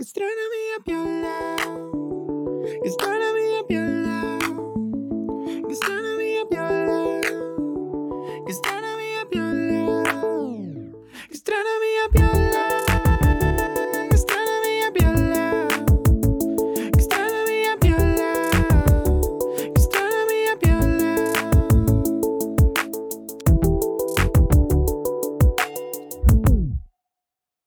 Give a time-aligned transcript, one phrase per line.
[0.00, 1.56] Gastronomía piola.
[2.82, 3.49] Gastronomía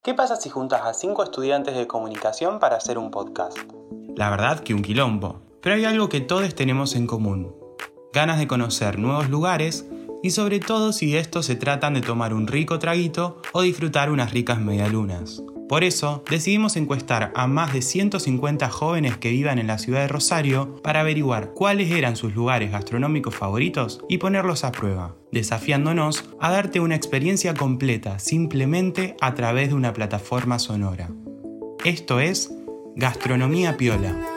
[0.04, 3.58] ¿Qué pasa si juntas a cinco estudiantes de comunicación para hacer un podcast?
[4.18, 7.56] La verdad que un quilombo, pero hay algo que todos tenemos en común.
[8.12, 9.86] Ganas de conocer nuevos lugares
[10.22, 14.12] y sobre todo si de estos se tratan de tomar un rico traguito o disfrutar
[14.12, 15.42] unas ricas medialunas.
[15.74, 20.08] Por eso decidimos encuestar a más de 150 jóvenes que vivan en la ciudad de
[20.08, 26.52] Rosario para averiguar cuáles eran sus lugares gastronómicos favoritos y ponerlos a prueba, desafiándonos a
[26.52, 31.10] darte una experiencia completa simplemente a través de una plataforma sonora.
[31.84, 32.52] Esto es
[32.96, 34.33] Gastronomía Piola.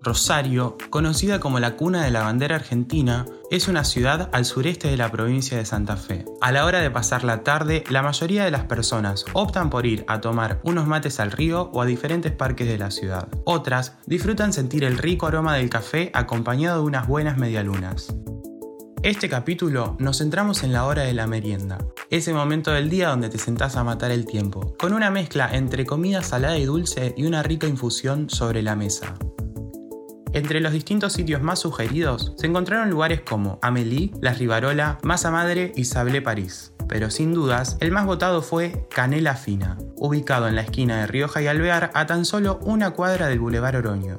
[0.00, 4.96] Rosario, conocida como la cuna de la bandera argentina, es una ciudad al sureste de
[4.96, 6.24] la provincia de Santa Fe.
[6.40, 10.04] A la hora de pasar la tarde, la mayoría de las personas optan por ir
[10.06, 13.28] a tomar unos mates al río o a diferentes parques de la ciudad.
[13.44, 18.14] Otras disfrutan sentir el rico aroma del café acompañado de unas buenas medialunas.
[19.02, 21.78] Este capítulo nos centramos en la hora de la merienda,
[22.10, 25.86] ese momento del día donde te sentás a matar el tiempo, con una mezcla entre
[25.86, 29.14] comida salada y dulce y una rica infusión sobre la mesa.
[30.32, 35.72] Entre los distintos sitios más sugeridos se encontraron lugares como Amélie, La Rivarola, Masa Madre
[35.74, 36.72] y Sablé París.
[36.88, 41.42] Pero sin dudas, el más votado fue Canela Fina, ubicado en la esquina de Rioja
[41.42, 44.18] y Alvear a tan solo una cuadra del Boulevard Oroño.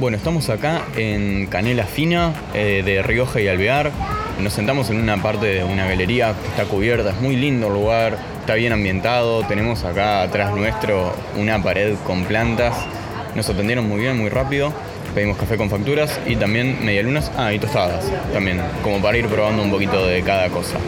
[0.00, 3.92] Bueno, estamos acá en Canela Fina eh, de Rioja y Alvear.
[4.40, 7.74] Nos sentamos en una parte de una galería que está cubierta, es muy lindo el
[7.74, 9.42] lugar, está bien ambientado.
[9.42, 12.74] Tenemos acá atrás nuestro una pared con plantas.
[13.34, 14.72] Nos atendieron muy bien, muy rápido.
[15.14, 19.62] Pedimos café con facturas y también medialunas, ah, y tostadas también, como para ir probando
[19.62, 20.78] un poquito de cada cosa.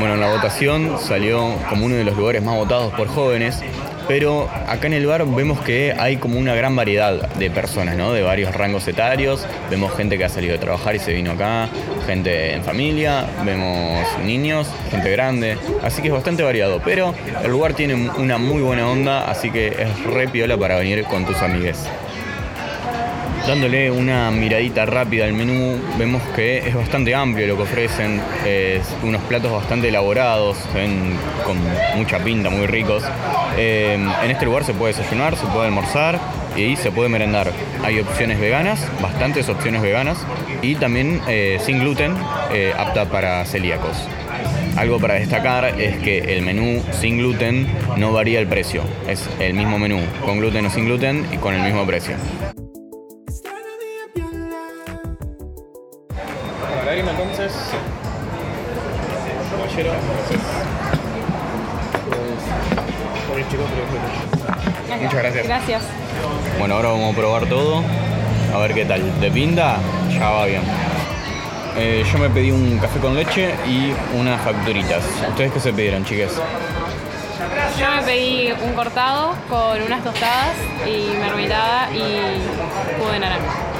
[0.00, 3.62] Bueno, en la votación salió como uno de los lugares más votados por jóvenes,
[4.08, 8.12] pero acá en el bar vemos que hay como una gran variedad de personas, ¿no?
[8.12, 9.46] De varios rangos etarios.
[9.70, 11.68] Vemos gente que ha salido de trabajar y se vino acá,
[12.06, 17.74] gente en familia, vemos niños, gente grande, así que es bastante variado, pero el lugar
[17.74, 21.86] tiene una muy buena onda, así que es re piola para venir con tus amigues.
[23.46, 28.20] Dándole una miradita rápida al menú, vemos que es bastante amplio lo que ofrecen,
[29.04, 30.56] unos platos bastante elaborados,
[31.44, 31.56] con
[31.96, 33.04] mucha pinta, muy ricos.
[33.56, 36.18] Eh, en este lugar se puede desayunar, se puede almorzar
[36.56, 37.52] y se puede merendar.
[37.84, 40.18] Hay opciones veganas, bastantes opciones veganas
[40.60, 42.14] y también eh, sin gluten,
[42.52, 43.96] eh, apta para celíacos.
[44.76, 49.54] Algo para destacar es que el menú sin gluten no varía el precio, es el
[49.54, 52.16] mismo menú, con gluten o sin gluten y con el mismo precio.
[56.86, 57.52] Lágrima entonces.
[59.50, 59.92] Caballero.
[65.02, 65.46] Muchas gracias.
[65.46, 65.82] Gracias.
[66.58, 67.82] Bueno, ahora vamos a probar todo.
[68.54, 69.20] A ver qué tal.
[69.20, 69.78] De pinta,
[70.10, 70.62] ya va bien.
[71.76, 75.02] Eh, yo me pedí un café con leche y unas facturitas.
[75.28, 76.40] ¿Ustedes qué se pidieron, chiques?
[77.78, 82.40] Yo me pedí un cortado con unas tostadas y mermelada y
[82.96, 83.75] jugo de naranja.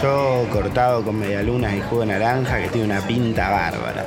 [0.00, 4.04] Yo cortado con medialunas y jugo de naranja que tiene una pinta bárbara.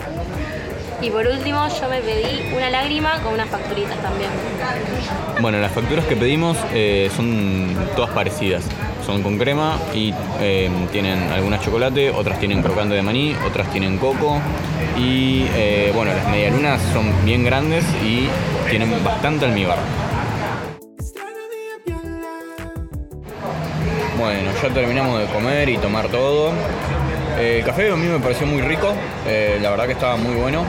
[1.02, 4.30] Y por último, yo me pedí una lágrima con unas facturitas también.
[5.42, 8.64] Bueno, las facturas que pedimos eh, son todas parecidas.
[9.06, 13.98] Son con crema y eh, tienen algunas chocolate, otras tienen crocante de maní, otras tienen
[13.98, 14.40] coco.
[14.98, 18.28] Y eh, bueno, las medialunas son bien grandes y
[18.70, 19.78] tienen bastante almíbar.
[24.18, 26.54] Bueno, ya terminamos de comer y tomar todo.
[27.38, 28.94] Eh, el café a mí me pareció muy rico,
[29.28, 30.64] eh, la verdad que estaba muy bueno.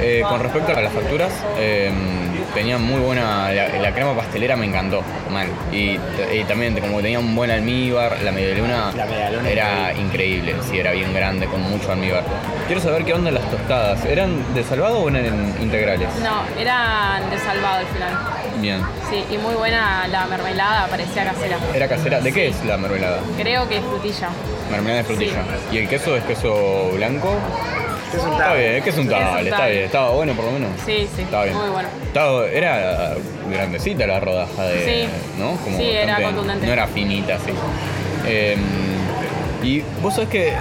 [0.00, 1.32] Eh, con respecto a las facturas,
[2.58, 3.52] tenían muy buena.
[3.52, 5.46] La, la crema pastelera me encantó, man.
[5.70, 5.98] Y,
[6.32, 10.90] y también, como tenía un buen almíbar, la medialuna, La medialuna era increíble, sí, era
[10.90, 12.24] bien grande, con mucho almíbar.
[12.66, 14.04] Quiero saber qué onda las tostadas.
[14.04, 16.08] ¿Eran de salvado o eran integrales?
[16.22, 18.18] No, eran de salvado al final.
[18.60, 18.80] Bien.
[19.08, 21.58] Sí, y muy buena la mermelada, parecía casera.
[21.72, 22.20] ¿Era casera?
[22.20, 23.20] ¿De qué es la mermelada?
[23.36, 24.30] Creo que es frutilla.
[24.68, 25.44] Mermelada de frutilla.
[25.70, 27.38] ¿Y el queso es queso blanco?
[28.14, 30.52] Es un Está bien, es que es un tablet, está bien, estaba bueno por lo
[30.52, 30.70] menos.
[30.86, 31.56] Sí, sí, Estaba bien.
[31.56, 31.88] muy bueno.
[32.06, 33.14] Estaba- era
[33.50, 34.84] grandecita la rodaja de.
[34.84, 35.08] Sí.
[35.38, 35.58] ¿No?
[35.76, 36.66] Sí, era contundente.
[36.66, 37.52] No era finita, así.
[38.26, 38.56] Eh,
[39.62, 40.52] y vos sabés que.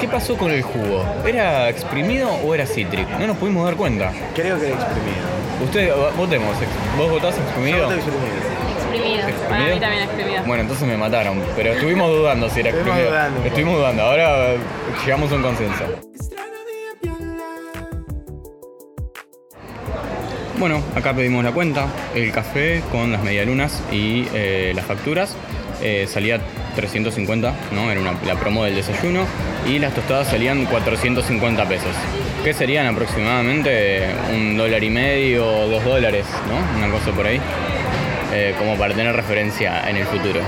[0.00, 1.04] ¿Qué pasó con el jugo?
[1.24, 3.08] ¿Era exprimido o era cítrico?
[3.18, 4.10] No nos pudimos dar cuenta.
[4.34, 5.24] Creo que exprimido.
[5.64, 6.56] Usted, votemos.
[6.98, 7.88] ¿Vos votás exprimido?
[7.90, 8.24] Yo exprimido.
[8.76, 9.22] Exprimido.
[9.22, 9.74] Para ¿Exprimido?
[9.74, 10.42] mí también exprimido.
[10.46, 13.10] Bueno, entonces me mataron, pero estuvimos dudando si era Estuvimos exprimido.
[13.10, 13.46] dudando.
[13.46, 14.46] Estuvimos dudando, ahora
[15.04, 15.84] llegamos a un consenso.
[20.64, 25.36] Bueno, acá pedimos la cuenta, el café con las medialunas y eh, las facturas.
[25.82, 26.40] Eh, salía
[26.74, 27.92] 350, ¿no?
[27.92, 29.26] Era la promo del desayuno.
[29.68, 31.94] Y las tostadas salían 450 pesos.
[32.42, 36.78] Que serían aproximadamente un dólar y medio, dos dólares, ¿no?
[36.78, 37.38] Una cosa por ahí.
[38.32, 40.40] Eh, como para tener referencia en el futuro.